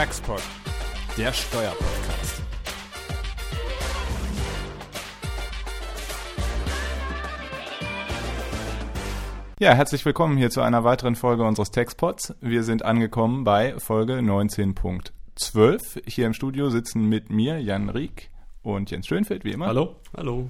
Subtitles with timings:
[0.00, 0.40] Taxpod,
[1.18, 2.42] der Steuerpodcast.
[9.58, 12.34] Ja, herzlich willkommen hier zu einer weiteren Folge unseres Taxpods.
[12.40, 16.08] Wir sind angekommen bei Folge 19.12.
[16.08, 18.30] Hier im Studio sitzen mit mir Jan Rieck
[18.62, 19.66] und Jens Schönfeld, wie immer.
[19.66, 19.96] Hallo.
[20.16, 20.48] Hallo.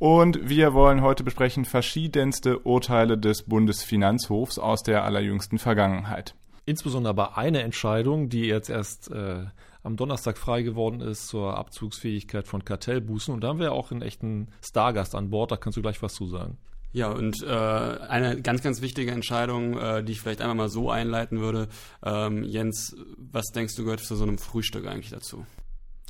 [0.00, 6.34] Und wir wollen heute besprechen verschiedenste Urteile des Bundesfinanzhofs aus der allerjüngsten Vergangenheit.
[6.66, 9.46] Insbesondere aber eine Entscheidung, die jetzt erst äh,
[9.84, 13.32] am Donnerstag frei geworden ist zur Abzugsfähigkeit von Kartellbußen.
[13.32, 16.14] Und da haben wir auch einen echten Stargast an Bord, da kannst du gleich was
[16.14, 16.58] zu sagen.
[16.92, 20.90] Ja, und äh, eine ganz, ganz wichtige Entscheidung, äh, die ich vielleicht einmal mal so
[20.90, 21.68] einleiten würde.
[22.02, 25.46] Ähm, Jens, was denkst du gehört zu so einem Frühstück eigentlich dazu?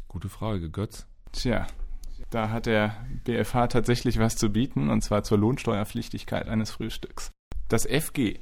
[0.09, 1.06] Gute Frage, Götz.
[1.32, 1.66] Tja,
[2.30, 7.32] da hat der BFH tatsächlich was zu bieten, und zwar zur Lohnsteuerpflichtigkeit eines Frühstücks.
[7.68, 8.38] Das FG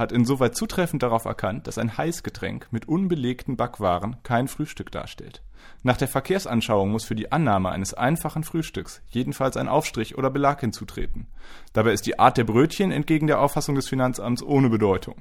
[0.00, 5.42] hat insoweit zutreffend darauf erkannt, dass ein Heißgetränk mit unbelegten Backwaren kein Frühstück darstellt.
[5.82, 10.60] Nach der Verkehrsanschauung muss für die Annahme eines einfachen Frühstücks jedenfalls ein Aufstrich oder Belag
[10.60, 11.26] hinzutreten.
[11.72, 15.16] Dabei ist die Art der Brötchen entgegen der Auffassung des Finanzamts ohne Bedeutung.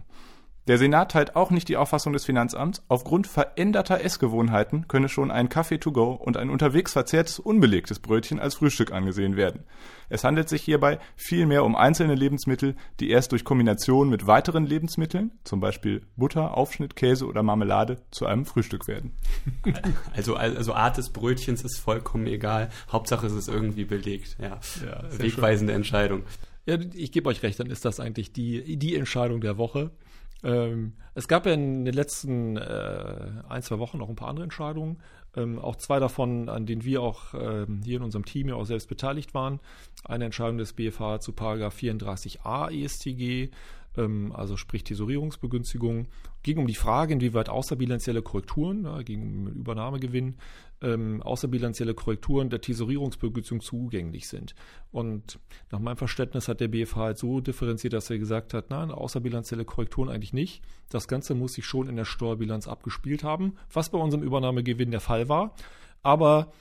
[0.67, 5.49] Der Senat teilt auch nicht die Auffassung des Finanzamts, aufgrund veränderter Essgewohnheiten könne schon ein
[5.49, 9.63] Kaffee to go und ein unterwegs verzehrtes unbelegtes Brötchen als Frühstück angesehen werden.
[10.09, 15.31] Es handelt sich hierbei vielmehr um einzelne Lebensmittel, die erst durch Kombination mit weiteren Lebensmitteln,
[15.43, 19.13] zum Beispiel Butter, Aufschnitt, Käse oder Marmelade, zu einem Frühstück werden.
[20.15, 22.69] Also, also Art des Brötchens ist vollkommen egal.
[22.91, 24.37] Hauptsache es ist irgendwie belegt.
[24.39, 25.77] Ja, ja wegweisende schön.
[25.77, 26.23] Entscheidung.
[26.65, 29.91] Ja, ich gebe euch recht, dann ist das eigentlich die, die Entscheidung der Woche.
[30.43, 34.43] Ähm, es gab ja in den letzten äh, ein, zwei Wochen noch ein paar andere
[34.43, 34.99] Entscheidungen.
[35.35, 38.65] Ähm, auch zwei davon, an denen wir auch ähm, hier in unserem Team ja auch
[38.65, 39.59] selbst beteiligt waren.
[40.03, 43.51] Eine Entscheidung des BFH zu Paragraph 34a ESTG,
[43.95, 46.07] also sprich Tesorierungsbegünstigung,
[46.43, 50.35] ging um die Frage, inwieweit außerbilanzielle Korrekturen, ja, ging um Übernahmegewinn,
[50.81, 54.55] ähm, außerbilanzielle Korrekturen der Tesorierungsbegünstigung zugänglich sind.
[54.91, 55.39] Und
[55.71, 59.65] nach meinem Verständnis hat der BFH halt so differenziert, dass er gesagt hat, nein, außerbilanzielle
[59.65, 60.63] Korrekturen eigentlich nicht.
[60.89, 65.01] Das Ganze muss sich schon in der Steuerbilanz abgespielt haben, was bei unserem Übernahmegewinn der
[65.01, 65.53] Fall war.
[66.01, 66.51] Aber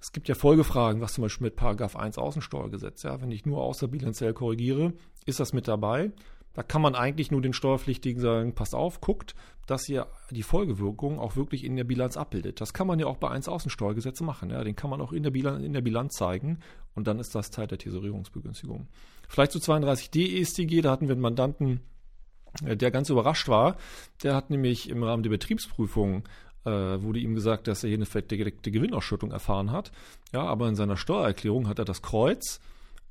[0.00, 3.62] es gibt ja Folgefragen, was zum Beispiel mit Paragraph 1 Außensteuergesetz, ja, wenn ich nur
[3.62, 4.92] außerbilanziell korrigiere,
[5.26, 6.12] ist das mit dabei?
[6.58, 9.36] Da kann man eigentlich nur den Steuerpflichtigen sagen, passt auf, guckt,
[9.68, 12.60] dass ihr die Folgewirkung auch wirklich in der Bilanz abbildet.
[12.60, 14.50] Das kann man ja auch bei 1 Außensteuergesetze machen.
[14.50, 14.64] Ja.
[14.64, 16.58] Den kann man auch in der, Bilanz, in der Bilanz zeigen
[16.96, 18.88] und dann ist das Teil der Tesorierungsbegünstigung.
[19.28, 21.78] Vielleicht zu 32d ESTG, da hatten wir einen Mandanten,
[22.64, 23.76] äh, der ganz überrascht war.
[24.24, 26.24] Der hat nämlich im Rahmen der Betriebsprüfung
[26.64, 29.92] äh, wurde ihm gesagt, dass er hier eine verdeckte Gewinnausschüttung erfahren hat.
[30.32, 32.58] Ja, aber in seiner Steuererklärung hat er das Kreuz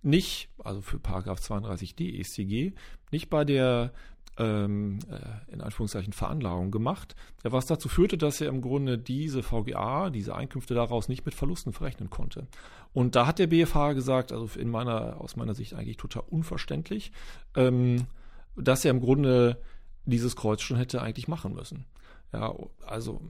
[0.08, 2.74] nicht, also für Paragraph 32d EStG,
[3.12, 3.92] nicht bei der
[4.38, 10.10] ähm, äh, in Anführungszeichen Veranlagung gemacht, was dazu führte, dass er im Grunde diese VGA,
[10.10, 12.48] diese Einkünfte daraus nicht mit Verlusten verrechnen konnte.
[12.94, 17.12] Und da hat der BFH gesagt, also in meiner, aus meiner Sicht eigentlich total unverständlich,
[17.56, 18.06] ähm,
[18.56, 19.62] dass er im Grunde
[20.06, 21.86] dieses Kreuz schon hätte eigentlich machen müssen.
[22.32, 22.54] Ja,
[22.86, 23.22] also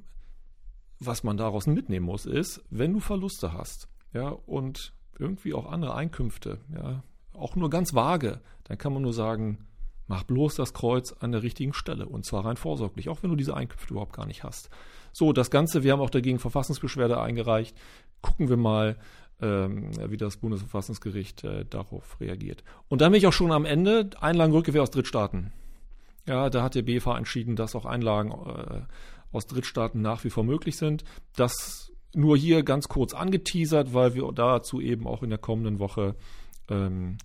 [0.99, 5.95] was man daraus mitnehmen muss, ist, wenn du Verluste hast, ja, und irgendwie auch andere
[5.95, 9.67] Einkünfte, ja, auch nur ganz vage, dann kann man nur sagen,
[10.07, 13.35] mach bloß das Kreuz an der richtigen Stelle und zwar rein vorsorglich, auch wenn du
[13.35, 14.69] diese Einkünfte überhaupt gar nicht hast.
[15.13, 17.75] So, das Ganze, wir haben auch dagegen Verfassungsbeschwerde eingereicht.
[18.21, 18.97] Gucken wir mal,
[19.41, 22.63] ähm, wie das Bundesverfassungsgericht äh, darauf reagiert.
[22.87, 25.51] Und dann bin ich auch schon am Ende, Einlagenrückgewehr aus Drittstaaten.
[26.27, 28.81] Ja, da hat der BFH entschieden, dass auch Einlagen äh,
[29.31, 31.03] aus Drittstaaten nach wie vor möglich sind.
[31.35, 36.15] Das nur hier ganz kurz angeteasert, weil wir dazu eben auch in der kommenden Woche
[36.69, 37.17] ähm,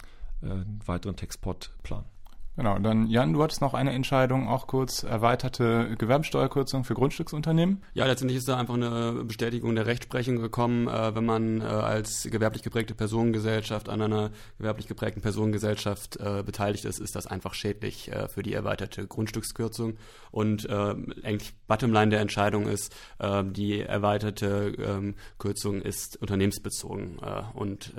[0.42, 2.11] äh, einen weiteren Textpot planen.
[2.54, 7.82] Genau, dann Jan, du hattest noch eine Entscheidung, auch kurz erweiterte Gewerbesteuerkürzung für Grundstücksunternehmen.
[7.94, 12.28] Ja, letztendlich ist da einfach eine Bestätigung der Rechtsprechung gekommen, äh, wenn man äh, als
[12.30, 18.12] gewerblich geprägte Personengesellschaft an einer gewerblich geprägten Personengesellschaft äh, beteiligt ist, ist das einfach schädlich
[18.12, 19.96] äh, für die erweiterte Grundstückskürzung.
[20.30, 27.18] Und äh, eigentlich Bottomline der Entscheidung ist, äh, die erweiterte ähm, Kürzung ist unternehmensbezogen
[27.54, 27.94] und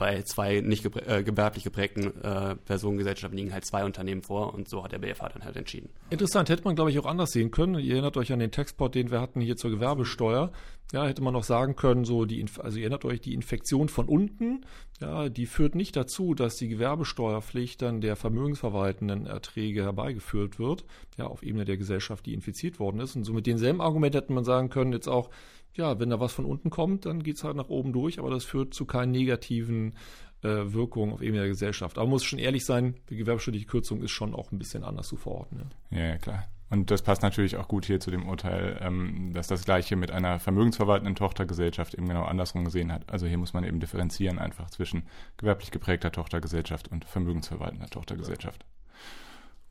[0.00, 4.68] bei zwei nicht geprä äh, gewerblich geprägten äh, Personengesellschaften liegen halt zwei Unternehmen vor und
[4.68, 5.90] so hat der BFH dann halt entschieden.
[6.08, 7.78] Interessant, hätte man glaube ich auch anders sehen können.
[7.78, 10.50] Ihr erinnert euch an den Textport, den wir hatten hier zur Gewerbesteuer.
[10.92, 14.08] Ja, hätte man noch sagen können, so die, also ihr erinnert euch, die Infektion von
[14.08, 14.64] unten,
[15.00, 20.84] ja, die führt nicht dazu, dass die Gewerbesteuerpflicht dann der vermögensverwaltenden Erträge herbeigeführt wird,
[21.16, 23.14] ja, auf Ebene der Gesellschaft, die infiziert worden ist.
[23.14, 25.30] Und so mit denselben Argument hätte man sagen können, jetzt auch,
[25.74, 28.30] ja, wenn da was von unten kommt, dann geht es halt nach oben durch, aber
[28.30, 29.94] das führt zu keinen negativen
[30.42, 31.98] äh, Wirkungen auf Ebene der Gesellschaft.
[31.98, 35.08] Aber man muss schon ehrlich sein, die gewerbesteuerliche Kürzung ist schon auch ein bisschen anders
[35.08, 35.70] zu verorten.
[35.90, 36.44] Ja, ja klar.
[36.70, 40.12] Und das passt natürlich auch gut hier zu dem Urteil, ähm, dass das Gleiche mit
[40.12, 43.10] einer vermögensverwaltenden Tochtergesellschaft eben genau andersrum gesehen hat.
[43.10, 45.02] Also hier muss man eben differenzieren einfach zwischen
[45.36, 48.64] gewerblich geprägter Tochtergesellschaft und vermögensverwaltender Tochtergesellschaft.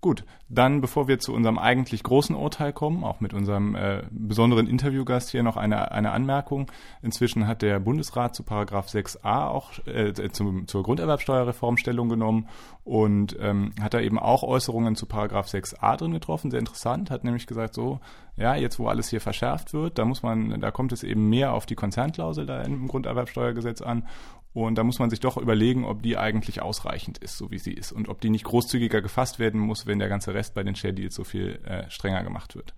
[0.01, 4.65] Gut, dann bevor wir zu unserem eigentlich großen Urteil kommen, auch mit unserem äh, besonderen
[4.65, 6.71] Interviewgast hier noch eine, eine Anmerkung.
[7.01, 12.47] Inzwischen hat der Bundesrat zu Paragraph 6a auch äh, zum, zur Grunderwerbsteuerreform Stellung genommen
[12.85, 17.25] und ähm, hat da eben auch Äußerungen zu Paragraph 6a drin getroffen, sehr interessant, hat
[17.25, 17.99] nämlich gesagt, so,
[18.37, 21.53] ja, jetzt wo alles hier verschärft wird, da muss man, da kommt es eben mehr
[21.53, 24.07] auf die Konzernklausel da im Grunderwerbsteuergesetz an
[24.53, 27.73] und da muss man sich doch überlegen, ob die eigentlich ausreichend ist, so wie sie
[27.73, 27.91] ist.
[27.91, 30.93] Und ob die nicht großzügiger gefasst werden muss, wenn der ganze Rest bei den Share
[30.93, 32.73] Deals so viel äh, strenger gemacht wird.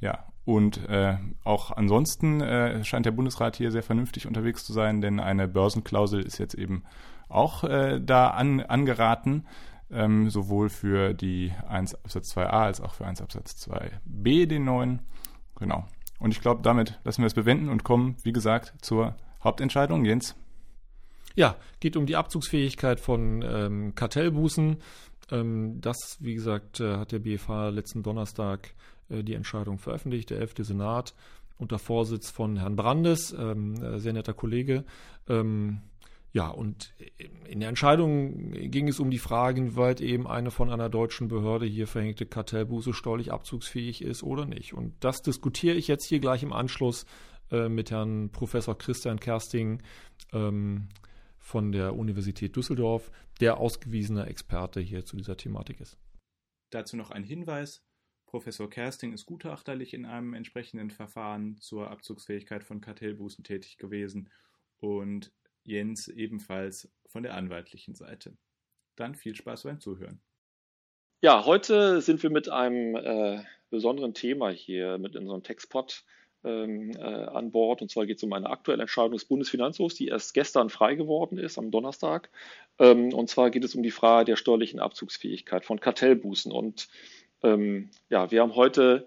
[0.00, 5.00] Ja, und äh, auch ansonsten äh, scheint der Bundesrat hier sehr vernünftig unterwegs zu sein,
[5.00, 6.82] denn eine Börsenklausel ist jetzt eben
[7.28, 9.46] auch äh, da an, angeraten,
[9.90, 15.00] ähm, sowohl für die 1 Absatz 2a als auch für 1 Absatz 2b, den neuen.
[15.56, 15.86] Genau.
[16.18, 20.04] Und ich glaube, damit lassen wir es bewenden und kommen, wie gesagt, zur Hauptentscheidung.
[20.04, 20.34] Jens.
[21.34, 24.76] Ja, geht um die Abzugsfähigkeit von ähm, Kartellbußen.
[25.30, 28.74] Ähm, das, wie gesagt, äh, hat der BFH letzten Donnerstag
[29.08, 30.54] äh, die Entscheidung veröffentlicht, der 11.
[30.58, 31.14] Senat
[31.58, 34.84] unter Vorsitz von Herrn Brandes, ähm, äh, sehr netter Kollege.
[35.28, 35.80] Ähm,
[36.32, 36.92] ja, und
[37.48, 41.64] in der Entscheidung ging es um die Frage, inwieweit eben eine von einer deutschen Behörde
[41.64, 44.74] hier verhängte Kartellbuße steuerlich abzugsfähig ist oder nicht.
[44.74, 47.06] Und das diskutiere ich jetzt hier gleich im Anschluss
[47.52, 49.80] äh, mit Herrn Professor Christian Kersting,
[50.32, 50.88] ähm,
[51.44, 55.98] von der Universität Düsseldorf, der ausgewiesene Experte hier zu dieser Thematik ist.
[56.70, 57.84] Dazu noch ein Hinweis.
[58.24, 64.30] Professor Kersting ist gutachterlich in einem entsprechenden Verfahren zur Abzugsfähigkeit von Kartellbußen tätig gewesen
[64.78, 65.32] und
[65.64, 68.38] Jens ebenfalls von der anwaltlichen Seite.
[68.96, 70.22] Dann viel Spaß beim Zuhören.
[71.20, 76.04] Ja, heute sind wir mit einem äh, besonderen Thema hier mit unserem Textpot
[76.44, 77.82] ähm, äh, an Bord.
[77.82, 81.38] Und zwar geht es um eine aktuelle Entscheidung des Bundesfinanzhofs, die erst gestern frei geworden
[81.38, 82.30] ist, am Donnerstag.
[82.78, 86.52] Ähm, und zwar geht es um die Frage der steuerlichen Abzugsfähigkeit von Kartellbußen.
[86.52, 86.88] Und
[87.42, 89.06] ähm, ja, wir haben heute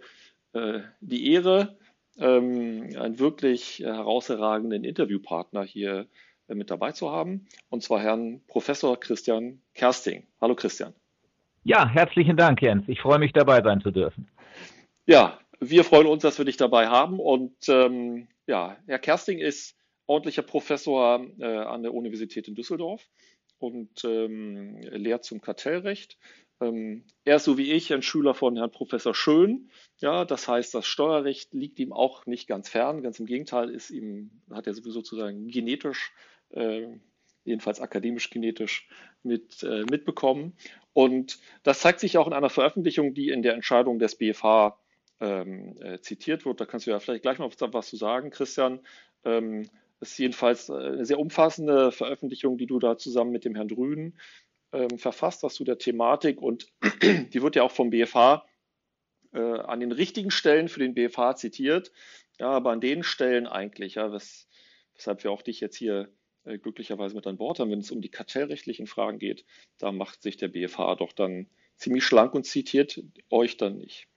[0.54, 1.78] äh, die Ehre,
[2.18, 6.08] ähm, einen wirklich herausragenden Interviewpartner hier
[6.48, 10.24] äh, mit dabei zu haben, und zwar Herrn Professor Christian Kersting.
[10.42, 10.94] Hallo Christian.
[11.64, 12.86] Ja, herzlichen Dank, Jens.
[12.88, 14.28] Ich freue mich dabei sein zu dürfen.
[15.06, 17.20] Ja, wir freuen uns, dass wir dich dabei haben.
[17.20, 19.76] Und ähm, ja, Herr Kersting ist
[20.06, 23.08] ordentlicher Professor äh, an der Universität in Düsseldorf
[23.60, 26.18] und ähm, lehrt zum Kartellrecht.
[26.60, 29.70] Ähm, er ist so wie ich ein Schüler von Herrn Professor Schön.
[30.00, 33.04] Ja, das heißt, das Steuerrecht liegt ihm auch nicht ganz fern.
[33.04, 36.14] Ganz im Gegenteil, ist ihm, hat er sowieso sozusagen genetisch,
[36.50, 36.88] äh,
[37.44, 38.88] jedenfalls akademisch genetisch
[39.24, 40.58] mit, äh, mitbekommen.
[40.94, 44.80] Und das zeigt sich auch in einer Veröffentlichung, die in der Entscheidung des BFH
[45.20, 46.62] ähm, äh, zitiert wird.
[46.62, 48.80] Da kannst du ja vielleicht gleich noch was zu sagen, Christian.
[49.24, 49.70] Ähm,
[50.00, 53.68] das ist jedenfalls äh, eine sehr umfassende Veröffentlichung, die du da zusammen mit dem Herrn
[53.68, 54.18] Drüden
[54.74, 56.68] ähm, verfasst hast zu der Thematik und
[57.02, 58.46] die wird ja auch vom BFH
[59.34, 61.92] äh, an den richtigen Stellen für den BFH zitiert,
[62.40, 64.48] ja, aber an den Stellen eigentlich, ja, wes
[64.96, 66.10] weshalb wir auch dich jetzt hier
[66.44, 69.46] äh, glücklicherweise mit an Bord haben, wenn es um die kartellrechtlichen Fragen geht,
[69.78, 74.08] da macht sich der BFH doch dann ziemlich schlank und zitiert euch dann nicht.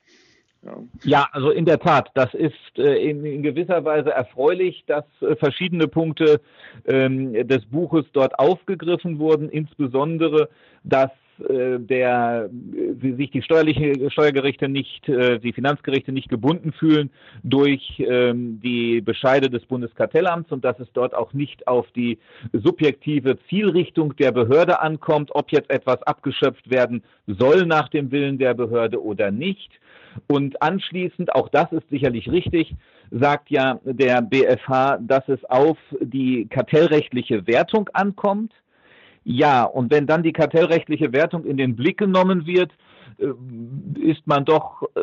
[1.05, 1.29] Ja.
[1.33, 6.41] also in der Tat, das ist äh, in, gewisser Weise erfreulich, dass äh, verschiedene Punkte
[6.87, 10.51] ähm, des Buches dort aufgegriffen wurden, insbesondere,
[10.85, 11.11] dass
[11.49, 12.51] äh, der
[13.01, 17.11] sich die steuerliche Steuergerichte nicht, die Finanzgerichte nicht gebunden fühlen
[17.43, 22.19] durch ähm, die Bescheide des Bundeskartellamts und dass es dort auch nicht auf die
[22.53, 28.53] subjektive Zielrichtung der Behörde ankommt, ob jetzt etwas abgeschöpft werden soll nach dem Willen der
[28.53, 29.81] Behörde oder nicht
[30.27, 32.75] und anschließend, auch das ist sicherlich richtig,
[33.11, 38.53] sagt ja der BFH, dass es auf die kartellrechtliche Wertung ankommt.
[39.25, 42.73] Ja, und wenn dann die kartellrechtliche Wertung in den Blick genommen wird,
[43.19, 43.27] äh,
[44.01, 45.01] ist man doch äh,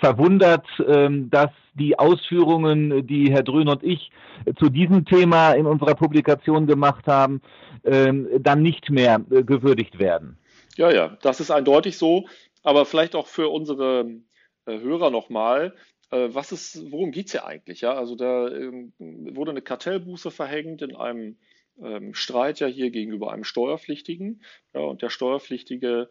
[0.00, 4.10] verwundert, ähm, dass die Ausführungen, die Herr Drün und ich
[4.58, 7.40] zu diesem Thema in unserer Publikation gemacht haben,
[7.84, 10.36] ähm, dann nicht mehr äh, gewürdigt werden.
[10.76, 12.26] Ja, ja, das ist eindeutig so
[12.62, 14.20] aber vielleicht auch für unsere
[14.66, 15.74] äh, Hörer nochmal,
[16.10, 17.80] äh, was ist, worum geht es hier eigentlich?
[17.80, 17.94] Ja?
[17.94, 21.38] Also da ähm, wurde eine Kartellbuße verhängt in einem
[21.82, 24.42] ähm, Streit ja hier gegenüber einem Steuerpflichtigen.
[24.74, 26.10] Ja, und der Steuerpflichtige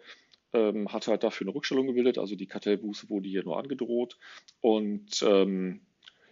[0.53, 4.17] ähm, hat halt dafür eine Rückstellung gebildet, also die Kartellbuße wurde hier nur angedroht.
[4.61, 5.81] Und ähm,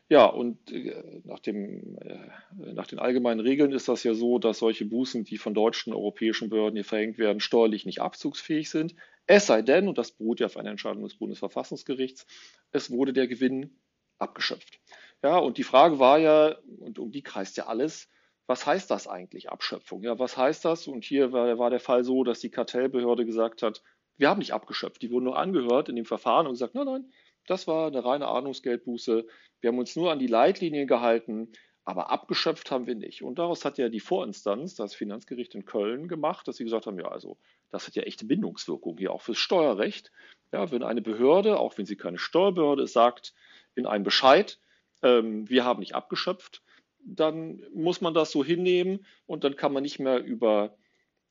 [0.09, 4.59] Ja, und äh, nach, dem, äh, nach den allgemeinen Regeln ist das ja so, dass
[4.59, 8.95] solche Bußen, die von deutschen, europäischen Behörden hier verhängt werden, steuerlich nicht abzugsfähig sind.
[9.25, 12.25] Es sei denn, und das beruht ja auf einer Entscheidung des Bundesverfassungsgerichts,
[12.71, 13.77] es wurde der Gewinn
[14.17, 14.79] abgeschöpft.
[15.23, 18.07] Ja, und die Frage war ja, und um die kreist ja alles,
[18.45, 20.03] was heißt das eigentlich, Abschöpfung?
[20.03, 20.87] Ja, was heißt das?
[20.87, 23.83] Und hier war, war der Fall so, dass die Kartellbehörde gesagt hat,
[24.15, 25.01] wir haben nicht abgeschöpft.
[25.01, 27.11] Die wurden nur angehört in dem Verfahren und gesagt, nein, nein,
[27.47, 29.25] das war eine reine Ahnungsgeldbuße.
[29.61, 31.49] Wir haben uns nur an die Leitlinien gehalten,
[31.83, 33.23] aber abgeschöpft haben wir nicht.
[33.23, 36.99] Und daraus hat ja die Vorinstanz, das Finanzgericht in Köln, gemacht, dass sie gesagt haben,
[36.99, 37.37] ja, also
[37.69, 40.11] das hat ja echte Bindungswirkung hier auch fürs Steuerrecht.
[40.51, 43.33] Ja, wenn eine Behörde, auch wenn sie keine Steuerbehörde ist, sagt
[43.75, 44.59] in einem Bescheid,
[45.01, 46.61] ähm, wir haben nicht abgeschöpft,
[46.99, 50.75] dann muss man das so hinnehmen und dann kann man nicht mehr über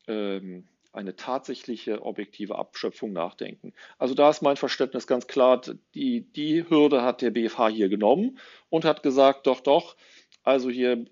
[0.07, 3.73] ähm, eine tatsächliche objektive Abschöpfung nachdenken.
[3.99, 5.61] Also da ist mein Verständnis ganz klar,
[5.95, 8.39] die, die Hürde hat der BFH hier genommen
[8.71, 9.97] und hat gesagt, doch, doch,
[10.43, 11.05] also hier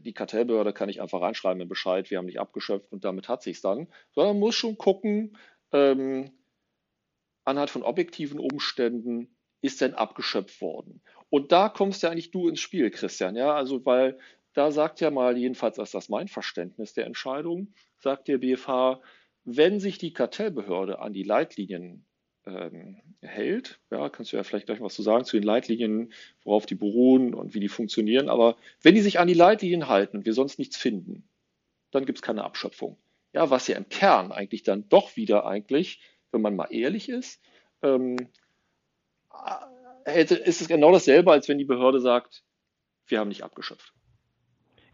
[0.00, 3.42] die Kartellbehörde kann ich einfach reinschreiben im Bescheid, wir haben nicht abgeschöpft und damit hat
[3.42, 5.36] sich's dann, sondern man muss schon gucken,
[5.72, 6.30] ähm,
[7.44, 11.00] anhand von objektiven Umständen, ist denn abgeschöpft worden?
[11.28, 14.18] Und da kommst ja eigentlich du ins Spiel, Christian, ja, also weil
[14.56, 19.02] da sagt ja mal, jedenfalls ist das mein Verständnis der Entscheidung, sagt der BFH,
[19.44, 22.06] wenn sich die Kartellbehörde an die Leitlinien
[22.46, 26.10] ähm, hält, ja, kannst du ja vielleicht gleich was zu sagen zu den Leitlinien,
[26.42, 30.16] worauf die beruhen und wie die funktionieren, aber wenn die sich an die Leitlinien halten
[30.16, 31.28] und wir sonst nichts finden,
[31.90, 32.96] dann gibt es keine Abschöpfung.
[33.34, 36.00] Ja, was ja im Kern eigentlich dann doch wieder eigentlich,
[36.32, 37.42] wenn man mal ehrlich ist,
[37.82, 38.16] ähm,
[40.06, 42.42] hätte, ist es genau dasselbe, als wenn die Behörde sagt,
[43.06, 43.92] wir haben nicht abgeschöpft.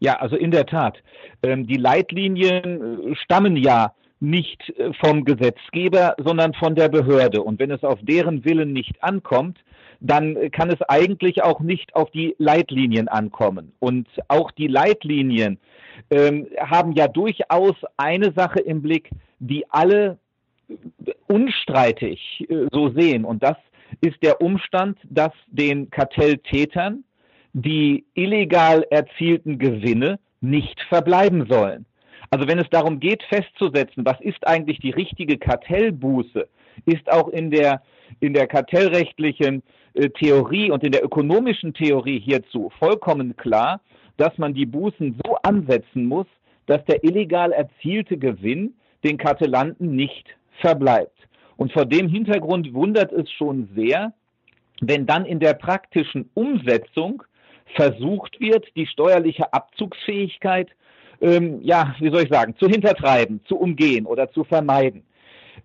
[0.03, 1.01] Ja, also in der Tat.
[1.45, 7.41] Ähm, die Leitlinien äh, stammen ja nicht äh, vom Gesetzgeber, sondern von der Behörde.
[7.41, 9.61] Und wenn es auf deren Willen nicht ankommt,
[10.01, 13.71] dann kann es eigentlich auch nicht auf die Leitlinien ankommen.
[13.79, 15.61] Und auch die Leitlinien
[16.11, 20.19] ähm, haben ja durchaus eine Sache im Blick, die alle
[21.29, 23.25] unstreitig äh, so sehen.
[23.25, 23.57] Und das
[24.01, 27.05] ist der Umstand, dass den Kartelltätern
[27.53, 31.87] die illegal erzielten Gewinne nicht verbleiben sollen.
[32.31, 36.49] Also wenn es darum geht, festzusetzen, was ist eigentlich die richtige Kartellbuße,
[36.87, 37.83] ist auch in der,
[38.21, 39.63] in der kartellrechtlichen
[39.95, 43.81] äh, Theorie und in der ökonomischen Theorie hierzu vollkommen klar,
[44.17, 46.27] dass man die Bußen so ansetzen muss,
[46.67, 50.27] dass der illegal erzielte Gewinn den Kartellanten nicht
[50.61, 51.19] verbleibt.
[51.57, 54.15] Und vor dem Hintergrund wundert es schon sehr,
[54.81, 57.23] wenn dann in der praktischen Umsetzung
[57.75, 60.69] versucht wird, die steuerliche Abzugsfähigkeit,
[61.21, 65.05] ähm, ja, wie soll ich sagen, zu hintertreiben, zu umgehen oder zu vermeiden.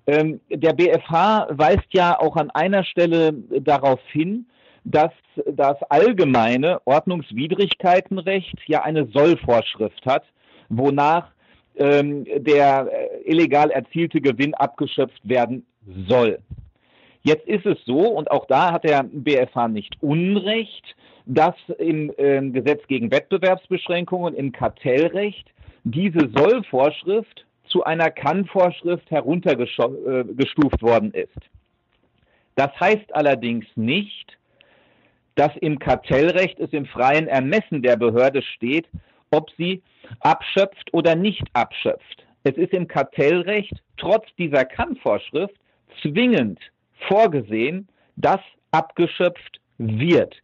[0.06, 4.46] Ähm, der BFH weist ja auch an einer Stelle darauf hin,
[4.84, 5.12] dass
[5.46, 10.24] das allgemeine Ordnungswidrigkeitenrecht ja eine Sollvorschrift hat,
[10.70, 11.32] wonach
[11.76, 15.66] ähm, der äh, illegal erzielte Gewinn abgeschöpft werden
[16.08, 16.40] soll.
[17.24, 20.96] Jetzt ist es so, und auch da hat der BFH nicht Unrecht,
[21.28, 25.48] dass im äh, Gesetz gegen Wettbewerbsbeschränkungen im Kartellrecht
[25.84, 31.38] diese Sollvorschrift zu einer Kann-Vorschrift heruntergestuft äh, worden ist.
[32.56, 34.38] Das heißt allerdings nicht,
[35.36, 38.88] dass im Kartellrecht es im freien Ermessen der Behörde steht,
[39.30, 39.84] ob sie
[40.22, 42.26] abschöpft oder nicht abschöpft.
[42.44, 45.56] Es ist im Kartellrecht trotz dieser Kann-Vorschrift
[46.02, 46.60] zwingend
[47.08, 48.40] vorgesehen, dass
[48.72, 50.36] abgeschöpft wird.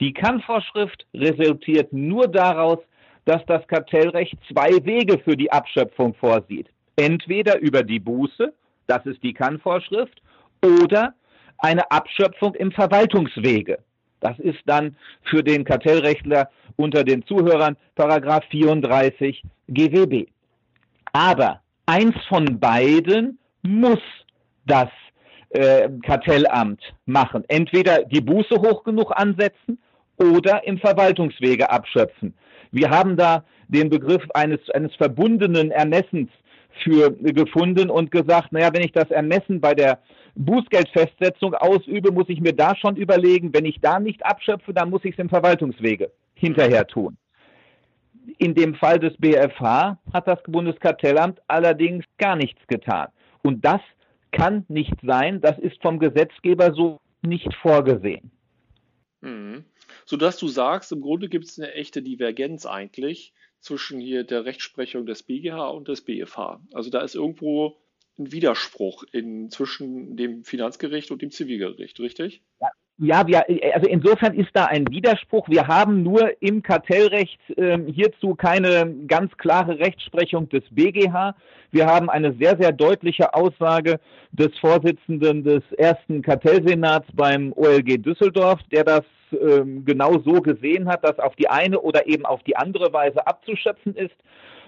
[0.00, 2.78] Die Kann-Vorschrift resultiert nur daraus,
[3.24, 6.68] dass das Kartellrecht zwei Wege für die Abschöpfung vorsieht.
[6.96, 8.52] Entweder über die Buße,
[8.86, 10.22] das ist die Kann-Vorschrift,
[10.64, 11.14] oder
[11.58, 13.78] eine Abschöpfung im Verwaltungswege.
[14.20, 20.28] Das ist dann für den Kartellrechtler unter den Zuhörern Paragraph 34 GWB.
[21.12, 24.00] Aber eins von beiden muss
[24.66, 24.88] das
[25.50, 27.44] äh, Kartellamt machen.
[27.48, 29.78] Entweder die Buße hoch genug ansetzen
[30.18, 32.34] oder im Verwaltungswege abschöpfen.
[32.72, 36.30] Wir haben da den Begriff eines, eines verbundenen Ermessens
[36.82, 39.98] für gefunden und gesagt, naja, wenn ich das Ermessen bei der
[40.34, 45.04] Bußgeldfestsetzung ausübe, muss ich mir da schon überlegen, wenn ich da nicht abschöpfe, dann muss
[45.04, 47.16] ich es im Verwaltungswege hinterher tun.
[48.38, 53.08] In dem Fall des BFH hat das Bundeskartellamt allerdings gar nichts getan.
[53.42, 53.80] Und das
[54.36, 58.30] kann nicht sein, das ist vom Gesetzgeber so nicht vorgesehen.
[59.20, 59.64] Mhm.
[60.04, 65.06] Sodass du sagst, im Grunde gibt es eine echte Divergenz eigentlich zwischen hier der Rechtsprechung
[65.06, 66.60] des BGH und des BFH.
[66.72, 67.76] Also da ist irgendwo
[68.18, 72.42] ein Widerspruch in, zwischen dem Finanzgericht und dem Zivilgericht, richtig?
[72.60, 75.50] Ja, Ja, wir, also insofern ist da ein Widerspruch.
[75.50, 81.34] Wir haben nur im Kartellrecht äh, hierzu keine ganz klare Rechtsprechung des BGH.
[81.72, 84.00] Wir haben eine sehr, sehr deutliche Aussage
[84.32, 91.04] des Vorsitzenden des ersten Kartellsenats beim OLG Düsseldorf, der das äh, genau so gesehen hat,
[91.04, 94.16] dass auf die eine oder eben auf die andere Weise abzuschöpfen ist.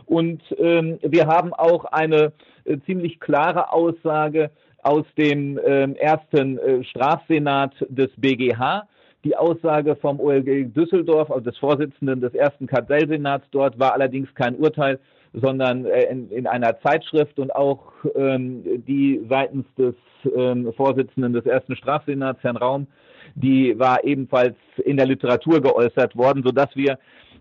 [0.04, 2.32] Und ähm, wir haben auch eine
[2.64, 4.50] äh, ziemlich klare Aussage
[4.82, 8.86] aus dem äh, ersten äh, Strafsenat des BGH.
[9.24, 14.54] Die Aussage vom OLG Düsseldorf, also des Vorsitzenden des ersten Kartellsenats dort, war allerdings kein
[14.56, 15.00] Urteil,
[15.32, 19.94] sondern äh, in, in, einer Zeitschrift und auch ähm, die seitens des
[20.36, 22.86] ähm, Vorsitzenden des ersten Strafsenats, Herrn Raum,
[23.34, 26.98] die war ebenfalls in der Literatur geäußert worden, sodass wir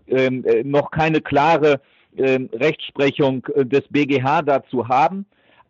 [0.08, 1.80] ähm, äh, noch keine klare
[2.16, 5.26] ähm, Rechtsprechung äh, des BGH dazu haben.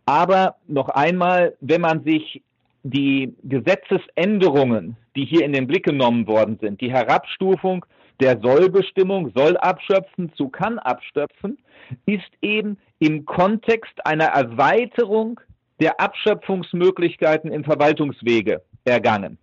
[0.09, 2.43] Aber noch einmal, wenn man sich
[2.83, 7.85] die Gesetzesänderungen, die hier in den Blick genommen worden sind, die Herabstufung
[8.19, 11.59] der Sollbestimmung, soll abschöpfen zu kann abschöpfen,
[12.07, 15.41] ist eben im Kontext einer Erweiterung
[15.79, 19.37] der Abschöpfungsmöglichkeiten im Verwaltungswege ergangen.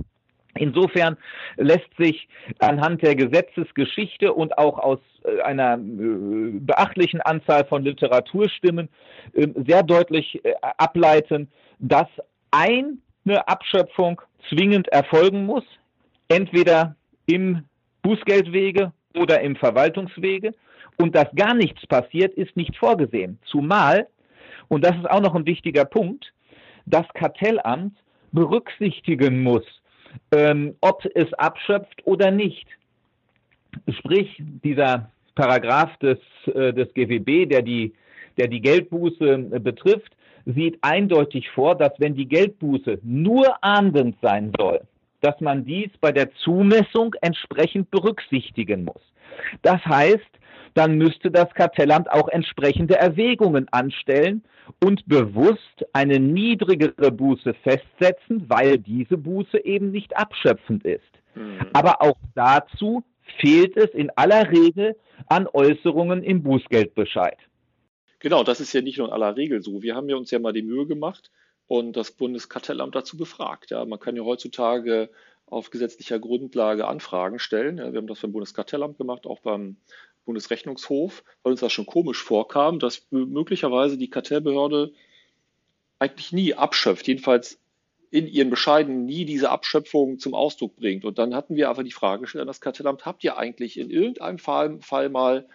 [0.57, 1.17] Insofern
[1.57, 2.27] lässt sich
[2.59, 8.87] anhand der Gesetzesgeschichte und auch aus äh, einer äh, beachtlichen Anzahl von Literaturstimmen
[9.33, 12.07] ähm, sehr deutlich äh, ableiten, dass
[12.51, 15.65] eine Abschöpfung zwingend erfolgen muss,
[16.29, 16.95] entweder
[17.25, 17.65] im
[18.01, 20.53] Bußgeldwege oder im Verwaltungswege.
[20.97, 23.37] Und dass gar nichts passiert, ist nicht vorgesehen.
[23.45, 24.07] Zumal,
[24.69, 26.31] und das ist auch noch ein wichtiger Punkt,
[26.85, 27.97] das Kartellamt
[28.31, 29.65] berücksichtigen muss,
[30.31, 32.67] ähm, ob es abschöpft oder nicht.
[33.99, 36.17] Sprich, dieser Paragraph des,
[36.53, 37.93] äh, des GWB, der die,
[38.37, 44.51] der die Geldbuße äh, betrifft, sieht eindeutig vor, dass wenn die Geldbuße nur ahndend sein
[44.57, 44.81] soll,
[45.21, 49.01] dass man dies bei der Zumessung entsprechend berücksichtigen muss.
[49.63, 50.21] Das heißt,
[50.75, 54.43] dann müsste das Kartellamt auch entsprechende Erwägungen anstellen
[54.83, 61.01] und bewusst eine niedrigere Buße festsetzen, weil diese Buße eben nicht abschöpfend ist.
[61.33, 61.67] Mhm.
[61.73, 63.03] Aber auch dazu
[63.39, 64.95] fehlt es in aller Regel
[65.27, 67.37] an Äußerungen im Bußgeldbescheid.
[68.19, 69.81] Genau, das ist ja nicht nur in aller Regel so.
[69.81, 71.31] Wir haben ja uns ja mal die Mühe gemacht
[71.67, 73.71] und das Bundeskartellamt dazu befragt.
[73.71, 75.09] Ja, man kann ja heutzutage
[75.47, 77.77] auf gesetzlicher Grundlage Anfragen stellen.
[77.77, 79.77] Wir haben das beim Bundeskartellamt gemacht, auch beim
[80.25, 84.91] Bundesrechnungshof, weil uns das schon komisch vorkam, dass möglicherweise die Kartellbehörde
[85.99, 87.59] eigentlich nie abschöpft, jedenfalls
[88.09, 91.05] in ihren Bescheiden nie diese Abschöpfung zum Ausdruck bringt.
[91.05, 93.89] Und dann hatten wir einfach die Frage gestellt an das Kartellamt, habt ihr eigentlich in
[93.89, 95.47] irgendeinem Fall, Fall mal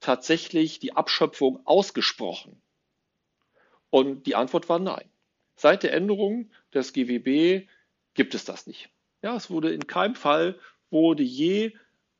[0.00, 2.60] tatsächlich die Abschöpfung ausgesprochen?
[3.90, 5.08] Und die Antwort war nein.
[5.56, 7.66] Seit der Änderung des GWB
[8.14, 8.91] gibt es das nicht.
[9.22, 10.58] Ja, es wurde in keinem Fall
[10.90, 11.72] wurde je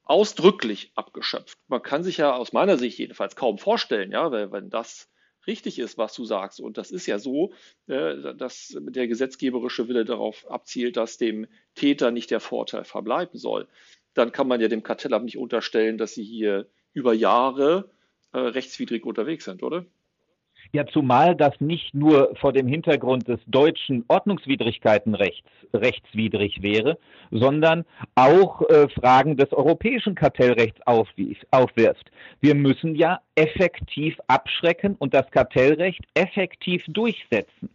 [0.05, 1.59] ausdrücklich abgeschöpft.
[1.69, 5.09] Man kann sich ja aus meiner Sicht jedenfalls kaum vorstellen, ja, weil wenn das
[5.47, 7.53] richtig ist, was du sagst, und das ist ja so,
[7.87, 13.69] äh, dass der gesetzgeberische Wille darauf abzielt, dass dem Täter nicht der Vorteil verbleiben soll,
[14.15, 17.91] dann kann man ja dem Kartellamt nicht unterstellen, dass sie hier über Jahre
[18.33, 19.87] äh, rechtswidrig unterwegs sind, oder?
[20.75, 26.97] Ja, zumal das nicht nur vor dem Hintergrund des deutschen Ordnungswidrigkeitenrechts rechtswidrig wäre,
[27.31, 32.11] sondern auch äh, Fragen des europäischen Kartellrechts aufwirft.
[32.41, 37.69] Wir müssen ja effektiv abschrecken und das Kartellrecht effektiv durchsetzen.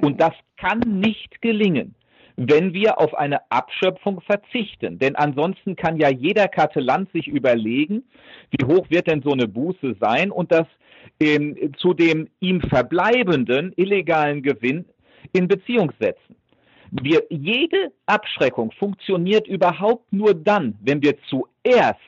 [0.00, 1.94] Und das kann nicht gelingen
[2.42, 4.98] wenn wir auf eine Abschöpfung verzichten.
[4.98, 8.02] Denn ansonsten kann ja jeder Kartellant sich überlegen,
[8.50, 10.66] wie hoch wird denn so eine Buße sein und das
[11.20, 14.86] ähm, zu dem ihm verbleibenden illegalen Gewinn
[15.34, 16.34] in Beziehung setzen.
[16.90, 21.98] Wir, jede Abschreckung funktioniert überhaupt nur dann, wenn wir zuerst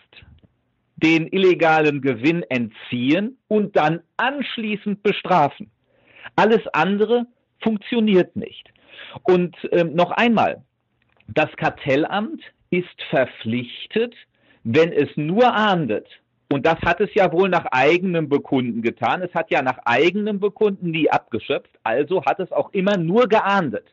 [0.97, 5.71] den illegalen Gewinn entziehen und dann anschließend bestrafen.
[6.37, 7.27] Alles andere
[7.61, 8.73] funktioniert nicht.
[9.22, 10.62] Und ähm, noch einmal,
[11.28, 14.14] das Kartellamt ist verpflichtet,
[14.64, 16.07] wenn es nur ahndet,
[16.52, 19.22] und das hat es ja wohl nach eigenem Bekunden getan.
[19.22, 23.87] Es hat ja nach eigenem Bekunden nie abgeschöpft, also hat es auch immer nur geahndet.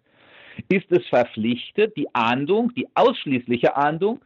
[0.68, 4.20] Ist es verpflichtet, die Ahndung, die ausschließliche Ahndung,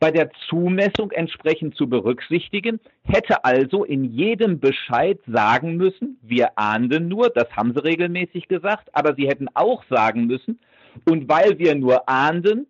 [0.00, 7.08] bei der Zumessung entsprechend zu berücksichtigen, hätte also in jedem Bescheid sagen müssen, wir ahnden
[7.08, 10.60] nur, das haben sie regelmäßig gesagt, aber sie hätten auch sagen müssen,
[11.04, 12.66] und weil wir nur ahnden,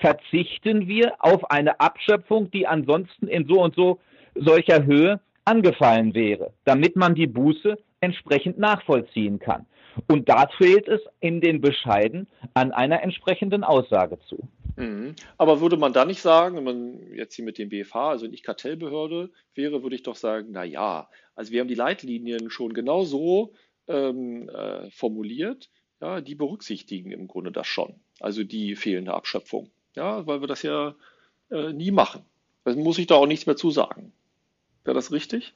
[0.00, 4.00] verzichten wir auf eine Abschöpfung, die ansonsten in so und so
[4.34, 9.66] solcher Höhe angefallen wäre, damit man die Buße entsprechend nachvollziehen kann.
[10.08, 14.48] Und da fehlt es in den Bescheiden an einer entsprechenden Aussage zu.
[14.76, 15.14] Mhm.
[15.36, 18.44] Aber würde man da nicht sagen, wenn man jetzt hier mit dem BFH, also nicht
[18.44, 23.04] Kartellbehörde wäre, würde ich doch sagen, na ja, also wir haben die Leitlinien schon genau
[23.04, 23.52] so
[23.88, 30.26] ähm, äh, formuliert, ja, die berücksichtigen im Grunde das schon, also die fehlende Abschöpfung, ja,
[30.26, 30.94] weil wir das ja
[31.50, 32.24] äh, nie machen.
[32.64, 34.12] Da muss ich da auch nichts mehr zu sagen.
[34.84, 35.54] Wäre das richtig?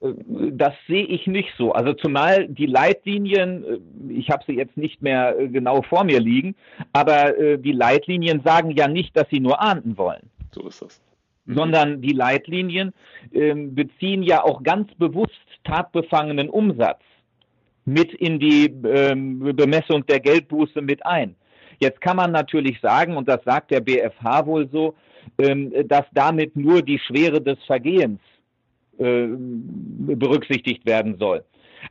[0.00, 1.72] Das sehe ich nicht so.
[1.72, 6.20] Also zumal die Leitlinien, äh, ich habe sie jetzt nicht mehr äh, genau vor mir
[6.20, 6.54] liegen,
[6.92, 10.30] aber äh, die Leitlinien sagen ja nicht, dass sie nur ahnden wollen.
[10.52, 11.00] So ist das.
[11.46, 11.54] Mhm.
[11.54, 12.92] Sondern die Leitlinien
[13.32, 15.32] ähm, beziehen ja auch ganz bewusst
[15.64, 17.00] tatbefangenen Umsatz
[17.86, 21.36] mit in die ähm, Bemessung der Geldbuße mit ein.
[21.78, 24.94] Jetzt kann man natürlich sagen, und das sagt der BFH wohl so,
[25.38, 28.20] ähm, dass damit nur die Schwere des Vergehens
[28.98, 29.26] äh,
[30.14, 31.44] berücksichtigt werden soll.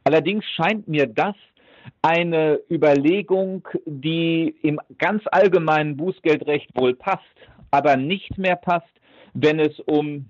[0.03, 1.35] Allerdings scheint mir das
[2.01, 7.23] eine Überlegung, die im ganz allgemeinen Bußgeldrecht wohl passt,
[7.71, 8.87] aber nicht mehr passt,
[9.33, 10.25] wenn es um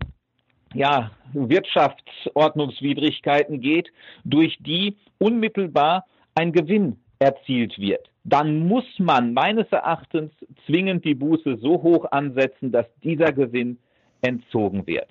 [0.74, 3.92] ja, Wirtschaftsordnungswidrigkeiten geht,
[4.24, 8.10] durch die unmittelbar ein Gewinn erzielt wird.
[8.24, 10.32] Dann muss man meines Erachtens
[10.66, 13.78] zwingend die Buße so hoch ansetzen, dass dieser Gewinn
[14.22, 15.10] entzogen wird.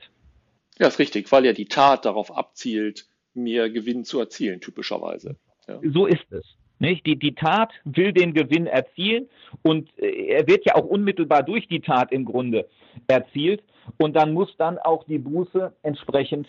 [0.78, 5.36] Ja, ist richtig, weil ja die Tat darauf abzielt, mehr Gewinn zu erzielen, typischerweise.
[5.68, 5.80] Ja.
[5.82, 6.44] So ist es.
[6.78, 7.06] Nicht?
[7.06, 9.28] Die, die Tat will den Gewinn erzielen
[9.62, 12.68] und äh, er wird ja auch unmittelbar durch die Tat im Grunde
[13.06, 13.62] erzielt
[13.98, 16.48] und dann muss dann auch die Buße entsprechend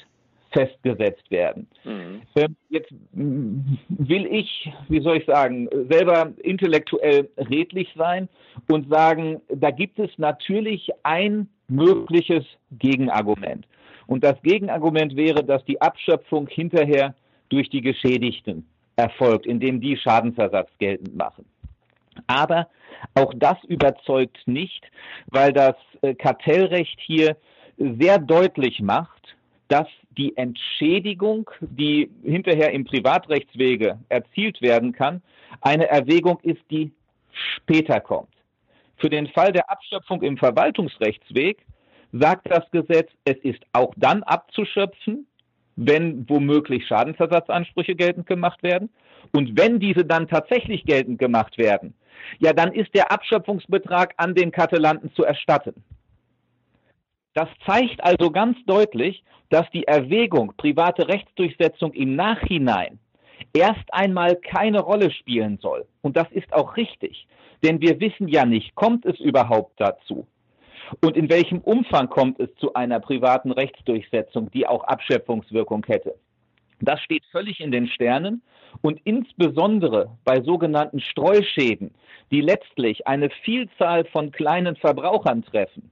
[0.51, 1.67] festgesetzt werden.
[1.83, 2.21] Mhm.
[2.35, 8.29] Ähm, jetzt will ich, wie soll ich sagen, selber intellektuell redlich sein
[8.69, 13.65] und sagen, da gibt es natürlich ein mögliches Gegenargument.
[14.07, 17.15] Und das Gegenargument wäre, dass die Abschöpfung hinterher
[17.49, 21.45] durch die Geschädigten erfolgt, indem die Schadensersatz geltend machen.
[22.27, 22.67] Aber
[23.13, 24.83] auch das überzeugt nicht,
[25.27, 27.35] weil das äh, Kartellrecht hier
[27.77, 29.35] sehr deutlich macht,
[29.67, 29.87] dass
[30.17, 35.21] die Entschädigung, die hinterher im Privatrechtswege erzielt werden kann,
[35.61, 36.91] eine Erwägung ist, die
[37.33, 38.29] später kommt.
[38.97, 41.57] Für den Fall der Abschöpfung im Verwaltungsrechtsweg
[42.19, 45.27] sagt das Gesetz, es ist auch dann abzuschöpfen,
[45.75, 48.89] wenn womöglich Schadensersatzansprüche geltend gemacht werden.
[49.33, 51.93] Und wenn diese dann tatsächlich geltend gemacht werden,
[52.39, 55.83] ja, dann ist der Abschöpfungsbetrag an den Kartellanten zu erstatten.
[57.33, 62.99] Das zeigt also ganz deutlich, dass die Erwägung private Rechtsdurchsetzung im Nachhinein
[63.53, 65.85] erst einmal keine Rolle spielen soll.
[66.01, 67.27] Und das ist auch richtig,
[67.63, 70.25] denn wir wissen ja nicht, kommt es überhaupt dazu?
[71.01, 76.15] Und in welchem Umfang kommt es zu einer privaten Rechtsdurchsetzung, die auch Abschöpfungswirkung hätte?
[76.81, 78.41] Das steht völlig in den Sternen
[78.81, 81.91] und insbesondere bei sogenannten Streuschäden,
[82.31, 85.91] die letztlich eine Vielzahl von kleinen Verbrauchern treffen,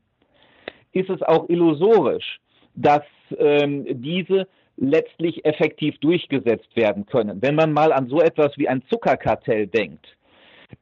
[0.91, 2.39] ist es auch illusorisch,
[2.75, 3.03] dass
[3.37, 7.41] ähm, diese letztlich effektiv durchgesetzt werden können.
[7.41, 10.17] Wenn man mal an so etwas wie ein Zuckerkartell denkt,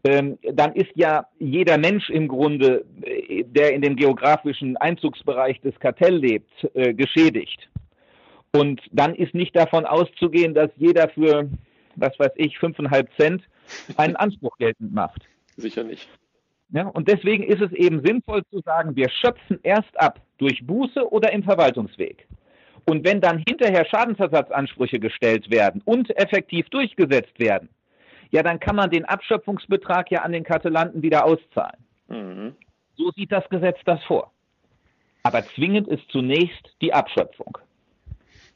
[0.04, 5.80] ähm, dann ist ja jeder Mensch im Grunde, äh, der in dem geografischen Einzugsbereich des
[5.80, 7.70] Kartells lebt, äh, geschädigt.
[8.54, 11.50] Und dann ist nicht davon auszugehen, dass jeder für,
[11.96, 13.44] was weiß ich, fünfeinhalb Cent
[13.98, 15.22] einen Anspruch geltend macht.
[15.56, 16.10] Sicher nicht.
[16.74, 21.12] Ja, und deswegen ist es eben sinnvoll zu sagen, wir schöpfen erst ab durch Buße
[21.12, 22.28] oder im Verwaltungsweg.
[22.86, 27.70] Und wenn dann hinterher Schadensersatzansprüche gestellt werden und effektiv durchgesetzt werden,
[28.32, 31.86] ja, dann kann man den Abschöpfungsbetrag ja an den Kartellanten wieder auszahlen.
[32.08, 32.56] Mhm.
[32.96, 34.32] So sieht das Gesetz das vor.
[35.24, 37.58] Aber zwingend ist zunächst die Abschöpfung.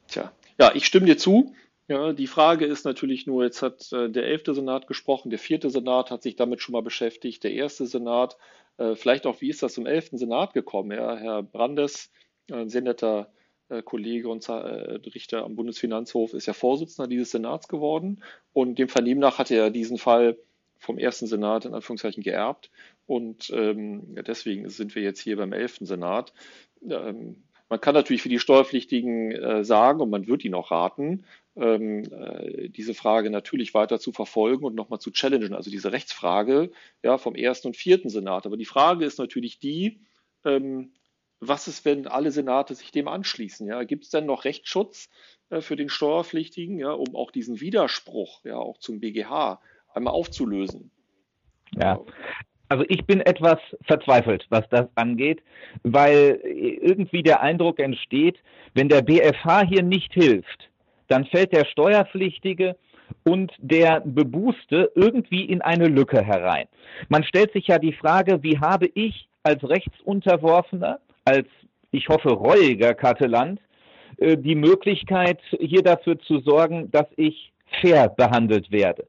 [0.08, 1.54] Tja, ja, ich stimme dir zu.
[1.88, 5.70] Ja, die Frage ist natürlich nur, jetzt hat äh, der elfte Senat gesprochen, der vierte
[5.70, 8.38] Senat hat sich damit schon mal beschäftigt, der erste Senat,
[8.78, 10.92] äh, vielleicht auch, wie ist das zum elften Senat gekommen?
[10.92, 12.12] Ja, Herr Brandes,
[12.52, 13.30] ein sehr netter
[13.84, 18.24] Kollege und äh, Richter am Bundesfinanzhof, ist ja Vorsitzender dieses Senats geworden
[18.54, 20.38] und dem Vernehmen nach hat er diesen Fall
[20.78, 22.70] vom ersten Senat in Anführungszeichen geerbt
[23.08, 26.34] und ähm, deswegen sind wir jetzt hier beim elften Senat.
[26.88, 31.26] Ähm, man kann natürlich für die Steuerpflichtigen äh, sagen, und man wird ihnen auch raten,
[31.56, 36.72] ähm, äh, diese Frage natürlich weiter zu verfolgen und nochmal zu challengen, also diese Rechtsfrage
[37.04, 38.46] ja, vom ersten und vierten Senat.
[38.46, 40.00] Aber die Frage ist natürlich die,
[40.44, 40.92] ähm,
[41.48, 43.68] was ist, wenn alle Senate sich dem anschließen?
[43.68, 43.84] Ja?
[43.84, 45.10] Gibt es denn noch Rechtsschutz
[45.50, 49.60] äh, für den Steuerpflichtigen, ja, um auch diesen Widerspruch, ja, auch zum BGH
[49.94, 50.92] einmal aufzulösen?
[51.76, 52.00] Ja.
[52.68, 55.44] Also ich bin etwas verzweifelt, was das angeht,
[55.84, 58.40] weil irgendwie der Eindruck entsteht,
[58.74, 60.70] wenn der BFH hier nicht hilft,
[61.08, 62.76] dann fällt der Steuerpflichtige
[63.24, 66.68] und der Bebußte irgendwie in eine Lücke herein.
[67.08, 71.48] Man stellt sich ja die Frage, wie habe ich als Rechtsunterworfener, als
[71.92, 73.60] ich hoffe reuiger Karteland,
[74.18, 79.08] äh, die Möglichkeit, hier dafür zu sorgen, dass ich fair behandelt werde.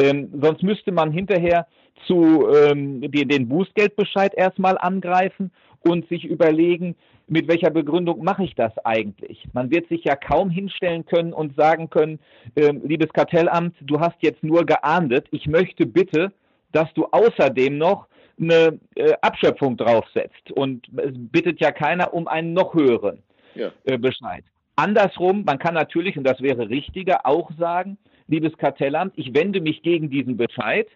[0.00, 1.66] Ähm, sonst müsste man hinterher
[2.06, 6.96] zu ähm, den, den Bußgeldbescheid erstmal angreifen und sich überlegen,
[7.28, 9.46] mit welcher Begründung mache ich das eigentlich?
[9.52, 12.18] Man wird sich ja kaum hinstellen können und sagen können,
[12.56, 16.32] äh, liebes Kartellamt, du hast jetzt nur geahndet, ich möchte bitte,
[16.72, 18.06] dass du außerdem noch
[18.42, 20.50] eine äh, Abschöpfung draufsetzt.
[20.52, 23.22] Und es bittet ja keiner um einen noch höheren
[23.54, 23.72] ja.
[23.84, 24.44] äh, Bescheid.
[24.76, 29.82] Andersrum, man kann natürlich, und das wäre richtiger, auch sagen, liebes Kartellamt, ich wende mich
[29.82, 30.88] gegen diesen Bescheid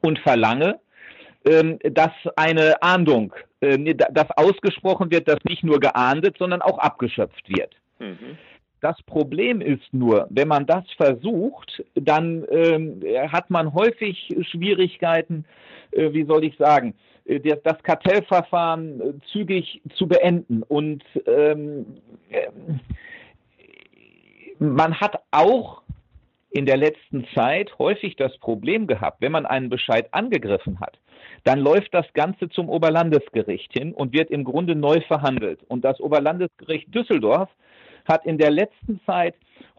[0.00, 0.80] und verlange,
[1.44, 7.48] ähm, dass eine Ahndung, äh, dass ausgesprochen wird, dass nicht nur geahndet, sondern auch abgeschöpft
[7.48, 7.74] wird.
[7.98, 8.38] Mhm.
[8.80, 15.44] Das Problem ist nur, wenn man das versucht, dann ähm, hat man häufig Schwierigkeiten,
[15.92, 16.94] äh, wie soll ich sagen,
[17.26, 20.62] äh, das Kartellverfahren äh, zügig zu beenden.
[20.62, 21.86] Und ähm,
[22.30, 22.48] äh,
[24.58, 25.82] man hat auch
[26.50, 30.98] in der letzten Zeit häufig das Problem gehabt, wenn man einen Bescheid angegriffen hat,
[31.44, 35.60] dann läuft das Ganze zum Oberlandesgericht hin und wird im Grunde neu verhandelt.
[35.68, 37.48] Und das Oberlandesgericht Düsseldorf
[38.06, 39.34] hat in der letzten Zeit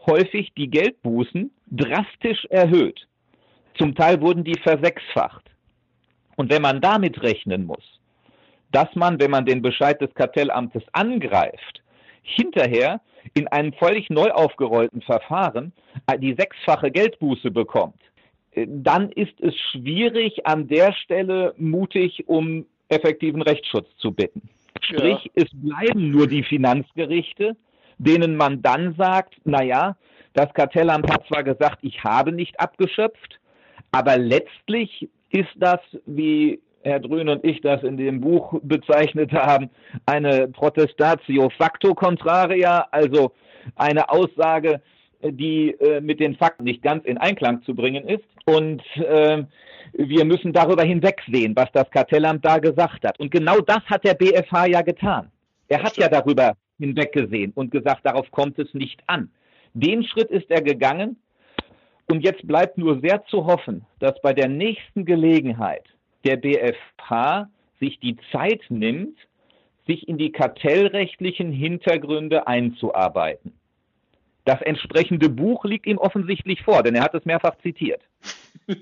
[0.06, 3.06] häufig die Geldbußen drastisch erhöht.
[3.78, 5.50] Zum Teil wurden die versechsfacht.
[6.36, 8.00] Und wenn man damit rechnen muss,
[8.70, 11.82] dass man, wenn man den Bescheid des Kartellamtes angreift,
[12.22, 13.00] hinterher
[13.34, 15.72] in einem völlig neu aufgerollten Verfahren
[16.18, 18.00] die sechsfache Geldbuße bekommt,
[18.66, 24.48] dann ist es schwierig, an der Stelle mutig um effektiven Rechtsschutz zu bitten.
[24.82, 25.30] Sprich, ja.
[25.34, 27.56] es bleiben nur die Finanzgerichte,
[27.98, 29.96] denen man dann sagt, naja,
[30.34, 33.38] das Kartellamt hat zwar gesagt, ich habe nicht abgeschöpft,
[33.90, 39.70] aber letztlich ist das, wie Herr Drün und ich das in dem Buch bezeichnet haben,
[40.06, 43.32] eine Protestatio facto contraria, also
[43.76, 44.80] eine Aussage,
[45.22, 48.24] die äh, mit den Fakten nicht ganz in Einklang zu bringen ist.
[48.44, 49.44] Und äh,
[49.92, 53.20] wir müssen darüber hinwegsehen, was das Kartellamt da gesagt hat.
[53.20, 55.30] Und genau das hat der BFH ja getan.
[55.68, 59.30] Er hat ja darüber hinweggesehen und gesagt, darauf kommt es nicht an.
[59.74, 61.16] Den Schritt ist er gegangen.
[62.10, 65.84] Und jetzt bleibt nur sehr zu hoffen, dass bei der nächsten Gelegenheit
[66.24, 67.48] der BFH
[67.80, 69.18] sich die Zeit nimmt,
[69.86, 73.54] sich in die kartellrechtlichen Hintergründe einzuarbeiten.
[74.44, 78.02] Das entsprechende Buch liegt ihm offensichtlich vor, denn er hat es mehrfach zitiert.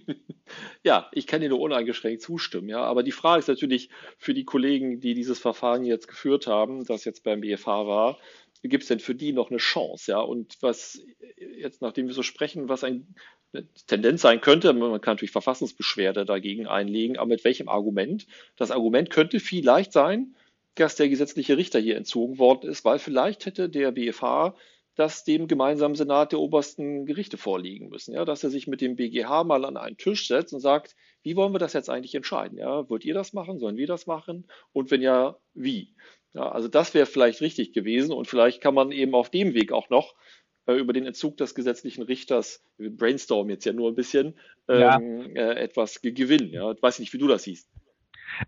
[0.82, 2.82] ja, ich kann dir nur uneingeschränkt zustimmen, ja.
[2.82, 7.04] Aber die Frage ist natürlich für die Kollegen, die dieses Verfahren jetzt geführt haben, das
[7.04, 8.18] jetzt beim BFH war,
[8.62, 10.20] gibt es denn für die noch eine Chance, ja?
[10.20, 11.02] Und was
[11.58, 13.14] jetzt, nachdem wir so sprechen, was ein,
[13.52, 18.26] eine Tendenz sein könnte, man kann natürlich Verfassungsbeschwerde dagegen einlegen, aber mit welchem Argument?
[18.56, 20.34] Das Argument könnte vielleicht sein,
[20.74, 24.54] dass der gesetzliche Richter hier entzogen worden ist, weil vielleicht hätte der BFH
[24.96, 28.14] das dem gemeinsamen Senat der obersten Gerichte vorliegen müssen.
[28.14, 31.36] Ja, dass er sich mit dem BGH mal an einen Tisch setzt und sagt, wie
[31.36, 32.58] wollen wir das jetzt eigentlich entscheiden?
[32.58, 33.58] Ja, wollt ihr das machen?
[33.58, 34.46] Sollen wir das machen?
[34.72, 35.94] Und wenn ja, wie?
[36.32, 39.72] Ja, also das wäre vielleicht richtig gewesen und vielleicht kann man eben auf dem Weg
[39.72, 40.14] auch noch
[40.66, 45.50] äh, über den Entzug des gesetzlichen Richters, brainstorm jetzt ja nur ein bisschen, ähm, ja.
[45.50, 46.50] äh, etwas gewinnen.
[46.50, 47.68] Ja, ich weiß nicht, wie du das siehst.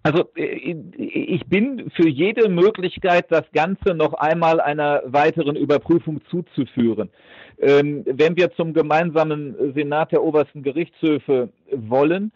[0.02, 7.10] Also äh, ich bin für jede Möglichkeit, das Ganze noch einmal einer weiteren Überprüfung zuzuführen.
[7.58, 12.32] Ähm, wenn wir zum gemeinsamen Senat der obersten Gerichtshöfe wollen,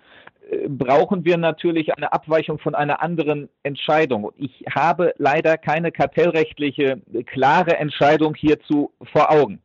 [0.51, 4.31] äh, brauchen wir natürlich eine Abweichung von einer anderen Entscheidung.
[4.37, 9.61] Ich habe leider keine kartellrechtliche klare Entscheidung hierzu vor Augen.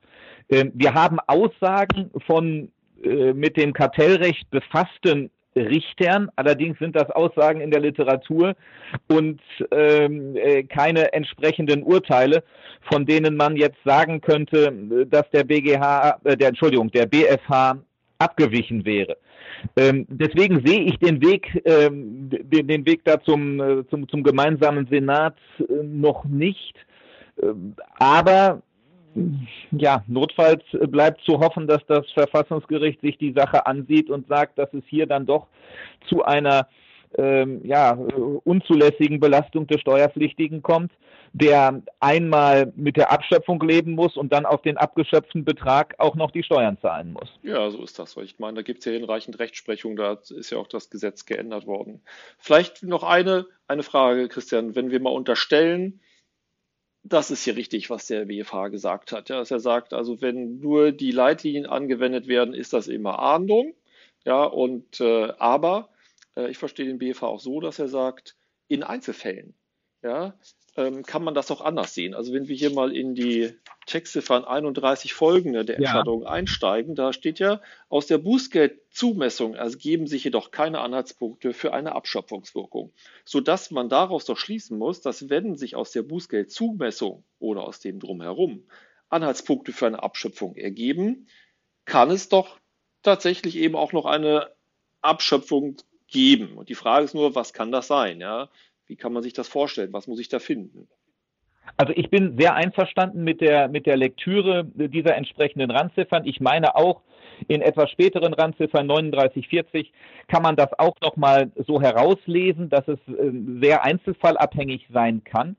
[0.49, 2.71] Ähm, wir haben Aussagen von
[3.03, 6.29] äh, mit dem Kartellrecht befassten Richtern.
[6.35, 8.55] Allerdings sind das Aussagen in der Literatur
[9.07, 12.43] und ähm, äh, keine entsprechenden Urteile,
[12.89, 14.71] von denen man jetzt sagen könnte,
[15.09, 17.77] dass der BGH, äh, der Entschuldigung, der BFH
[18.19, 19.17] abgewichen wäre.
[19.75, 24.23] Ähm, deswegen sehe ich den Weg, ähm, den, den, Weg da zum, äh, zum, zum
[24.23, 26.75] gemeinsamen Senat äh, noch nicht.
[27.41, 28.61] Ähm, aber
[29.71, 34.73] ja, notfalls bleibt zu hoffen, dass das Verfassungsgericht sich die Sache ansieht und sagt, dass
[34.73, 35.47] es hier dann doch
[36.07, 36.67] zu einer
[37.17, 40.91] ähm, ja, unzulässigen Belastung des Steuerpflichtigen kommt,
[41.33, 46.31] der einmal mit der Abschöpfung leben muss und dann auf den abgeschöpften Betrag auch noch
[46.31, 47.29] die Steuern zahlen muss.
[47.43, 48.15] Ja, so ist das.
[48.17, 51.67] Ich meine, da gibt es ja hinreichend Rechtsprechung, da ist ja auch das Gesetz geändert
[51.67, 52.01] worden.
[52.37, 56.01] Vielleicht noch eine, eine Frage, Christian, wenn wir mal unterstellen,
[57.03, 59.29] das ist hier richtig, was der BFH gesagt hat.
[59.29, 63.73] Ja, dass er sagt, also wenn nur die Leitlinien angewendet werden, ist das immer Ahndung.
[64.23, 65.89] Ja, und äh, aber
[66.35, 68.35] äh, ich verstehe den BFH auch so, dass er sagt,
[68.67, 69.55] in Einzelfällen,
[70.03, 70.35] ja,
[70.77, 72.13] ähm, kann man das auch anders sehen.
[72.13, 73.53] Also wenn wir hier mal in die
[73.85, 76.29] Textziffern 31 folgende der Entscheidung ja.
[76.29, 82.93] einsteigen, da steht ja, aus der Bußgeldzumessung ergeben sich jedoch keine Anhaltspunkte für eine Abschöpfungswirkung,
[83.25, 87.99] sodass man daraus doch schließen muss, dass wenn sich aus der Bußgeldzumessung oder aus dem
[87.99, 88.63] drumherum
[89.09, 91.27] Anhaltspunkte für eine Abschöpfung ergeben,
[91.85, 92.59] kann es doch
[93.03, 94.51] tatsächlich eben auch noch eine
[95.01, 96.57] Abschöpfung geben.
[96.57, 98.21] Und die Frage ist nur, was kann das sein?
[98.21, 98.49] Ja?
[98.91, 99.93] Wie kann man sich das vorstellen?
[99.93, 100.89] Was muss ich da finden?
[101.77, 106.25] Also ich bin sehr einverstanden mit der, mit der Lektüre dieser entsprechenden Randziffern.
[106.25, 106.99] Ich meine auch,
[107.47, 109.93] in etwas späteren Randziffern 3940
[110.27, 115.55] kann man das auch nochmal so herauslesen, dass es äh, sehr einzelfallabhängig sein kann.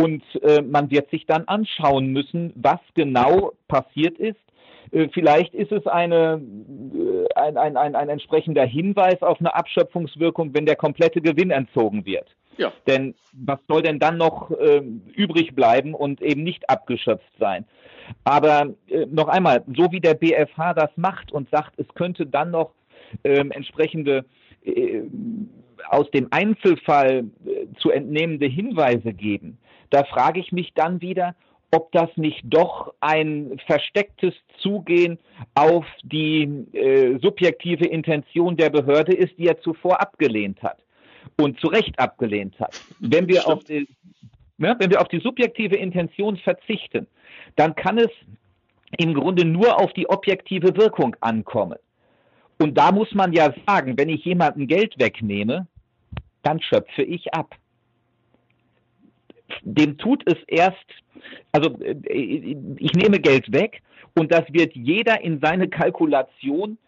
[0.00, 4.38] Und äh, man wird sich dann anschauen müssen, was genau passiert ist.
[4.92, 6.40] Äh, vielleicht ist es eine,
[7.34, 12.28] ein, ein, ein, ein entsprechender Hinweis auf eine Abschöpfungswirkung, wenn der komplette Gewinn entzogen wird.
[12.58, 12.72] Ja.
[12.86, 14.82] Denn was soll denn dann noch äh,
[15.14, 17.64] übrig bleiben und eben nicht abgeschöpft sein?
[18.24, 22.50] Aber äh, noch einmal, so wie der BFH das macht und sagt, es könnte dann
[22.50, 22.72] noch
[23.22, 24.24] äh, entsprechende
[25.88, 29.56] aus dem Einzelfall äh, zu entnehmende Hinweise geben,
[29.90, 31.34] da frage ich mich dann wieder,
[31.70, 35.18] ob das nicht doch ein verstecktes Zugehen
[35.54, 36.42] auf die
[36.72, 40.78] äh, subjektive Intention der Behörde ist, die er zuvor abgelehnt hat
[41.36, 42.80] und zu Recht abgelehnt hat.
[43.00, 43.88] Wenn wir, auf die,
[44.58, 47.06] ja, wenn wir auf die subjektive Intention verzichten,
[47.56, 48.10] dann kann es
[48.96, 51.78] im Grunde nur auf die objektive Wirkung ankommen.
[52.58, 55.66] Und da muss man ja sagen, wenn ich jemandem Geld wegnehme,
[56.42, 57.54] dann schöpfe ich ab.
[59.62, 60.76] Dem tut es erst,
[61.52, 61.94] also äh,
[62.78, 63.82] ich nehme Geld weg
[64.14, 66.78] und das wird jeder in seine Kalkulation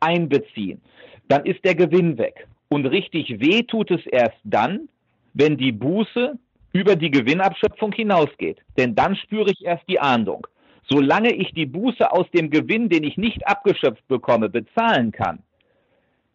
[0.00, 0.80] einbeziehen.
[1.28, 2.48] Dann ist der Gewinn weg.
[2.70, 4.88] Und richtig weh tut es erst dann,
[5.34, 6.38] wenn die Buße
[6.72, 8.58] über die Gewinnabschöpfung hinausgeht.
[8.78, 10.46] Denn dann spüre ich erst die Ahndung.
[10.88, 15.40] Solange ich die Buße aus dem Gewinn, den ich nicht abgeschöpft bekomme, bezahlen kann,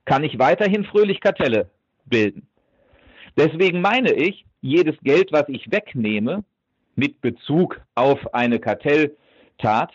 [0.04, 1.70] kann ich weiterhin fröhlich Kartelle
[2.06, 2.48] bilden.
[3.38, 6.44] Deswegen meine ich, jedes Geld, was ich wegnehme,
[6.96, 9.94] mit Bezug auf eine Kartelltat,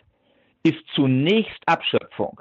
[0.62, 2.40] ist zunächst Abschöpfung.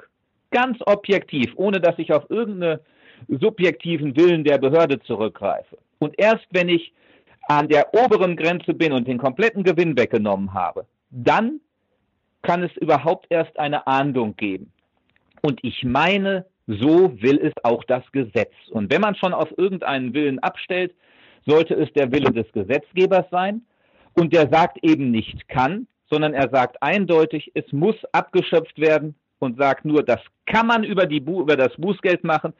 [0.50, 2.80] Ganz objektiv, ohne dass ich auf irgendeine
[3.28, 5.78] subjektiven Willen der Behörde zurückgreife.
[5.98, 6.92] Und erst wenn ich
[7.48, 11.60] an der oberen Grenze bin und den kompletten Gewinn weggenommen habe, dann
[12.42, 14.72] kann es überhaupt erst eine Ahndung geben.
[15.42, 18.52] Und ich meine, so will es auch das Gesetz.
[18.70, 20.94] Und wenn man schon auf irgendeinen Willen abstellt,
[21.46, 23.62] sollte es der Wille des Gesetzgebers sein.
[24.14, 29.58] Und der sagt eben nicht kann, sondern er sagt eindeutig, es muss abgeschöpft werden und
[29.58, 32.52] sagt nur, das kann man über, die, über das Bußgeld machen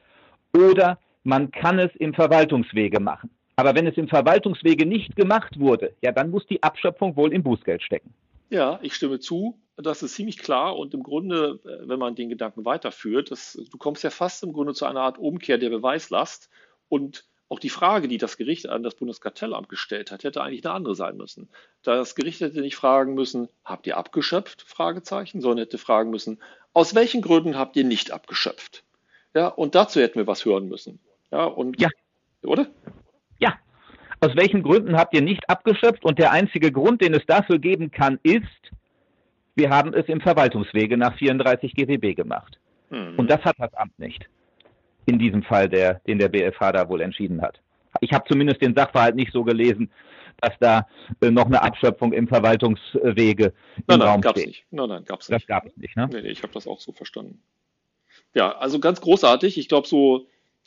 [0.54, 3.30] oder man kann es im Verwaltungswege machen.
[3.56, 7.42] Aber wenn es im Verwaltungswege nicht gemacht wurde, ja, dann muss die Abschöpfung wohl im
[7.42, 8.14] Bußgeld stecken.
[8.48, 9.58] Ja, ich stimme zu.
[9.76, 13.78] Das ist ziemlich klar und im Grunde, äh, wenn man den Gedanken weiterführt, das, du
[13.78, 16.50] kommst ja fast im Grunde zu einer Art Umkehr der Beweislast
[16.88, 20.74] und auch die Frage, die das Gericht an das Bundeskartellamt gestellt hat, hätte eigentlich eine
[20.74, 21.48] andere sein müssen.
[21.82, 24.62] Das Gericht hätte nicht fragen müssen, habt ihr abgeschöpft?
[24.62, 26.38] Fragezeichen, sondern hätte fragen müssen,
[26.72, 28.84] aus welchen Gründen habt ihr nicht abgeschöpft?
[29.34, 30.98] Ja, und dazu hätten wir was hören müssen.
[31.30, 31.88] Ja, und, ja.
[32.42, 32.66] Oder?
[33.38, 33.54] Ja.
[34.20, 36.04] Aus welchen Gründen habt ihr nicht abgeschöpft?
[36.04, 38.44] Und der einzige Grund, den es dafür geben kann, ist,
[39.54, 42.58] wir haben es im Verwaltungswege nach 34 GWB gemacht.
[42.90, 43.14] Hm.
[43.16, 44.26] Und das hat das Amt nicht.
[45.06, 47.60] In diesem Fall, der, den der BFH da wohl entschieden hat.
[48.00, 49.90] Ich habe zumindest den Sachverhalt nicht so gelesen,
[50.40, 50.86] dass da
[51.20, 53.52] äh, noch eine Abschöpfung im Verwaltungswege nein,
[53.88, 54.48] im nein, Raum gab's steht.
[54.48, 54.66] Nicht.
[54.70, 55.42] Nein, nein, gab's nicht.
[55.42, 56.08] Das gab es nicht, ne?
[56.12, 57.42] Nee, nee, ich habe das auch so verstanden
[58.34, 59.58] ja, also ganz großartig.
[59.58, 60.26] Ich glaube, so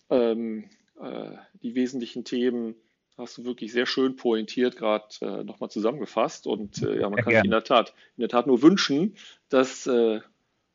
[0.10, 2.76] ähm, äh, die wesentlichen Themen
[3.18, 6.48] hast du wirklich sehr schön pointiert gerade äh, nochmal zusammengefasst.
[6.48, 9.16] Und äh, ja, man kann sich in der Tat, in der Tat nur wünschen,
[9.50, 10.20] dass äh,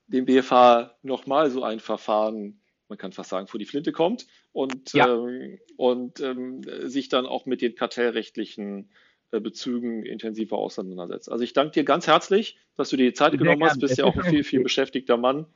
[0.06, 4.92] dem BFH nochmal so ein Verfahren, man kann fast sagen, vor die Flinte kommt und,
[4.92, 5.12] ja.
[5.12, 8.90] ähm, und ähm, sich dann auch mit den kartellrechtlichen
[9.30, 11.30] äh, Bezügen intensiver auseinandersetzt.
[11.30, 13.70] Also ich danke dir ganz herzlich, dass du dir die Zeit sehr genommen gern.
[13.70, 13.80] hast.
[13.80, 15.46] Bist ja auch ein viel, viel beschäftigter Mann.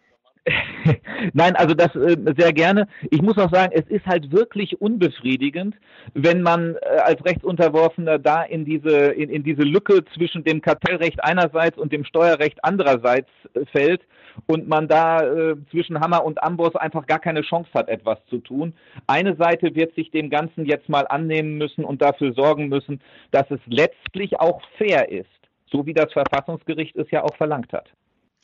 [1.32, 2.88] Nein, also das äh, sehr gerne.
[3.10, 5.76] Ich muss auch sagen, es ist halt wirklich unbefriedigend,
[6.14, 11.22] wenn man äh, als Rechtsunterworfener da in diese, in, in diese Lücke zwischen dem Kartellrecht
[11.22, 14.02] einerseits und dem Steuerrecht andererseits äh, fällt
[14.46, 18.38] und man da äh, zwischen Hammer und Amboss einfach gar keine Chance hat, etwas zu
[18.38, 18.74] tun.
[19.06, 23.00] Eine Seite wird sich dem Ganzen jetzt mal annehmen müssen und dafür sorgen müssen,
[23.30, 25.28] dass es letztlich auch fair ist,
[25.70, 27.88] so wie das Verfassungsgericht es ja auch verlangt hat.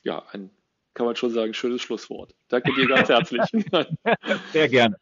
[0.05, 0.51] Ja, ein
[0.99, 2.35] kann man schon sagen, schönes Schlusswort.
[2.49, 3.41] Danke dir ganz herzlich.
[4.53, 4.97] Sehr gerne.